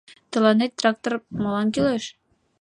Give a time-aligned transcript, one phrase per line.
[0.31, 2.03] —Тыланет трактор молан кӱлеш?